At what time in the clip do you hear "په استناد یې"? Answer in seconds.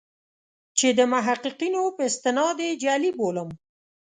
1.95-2.79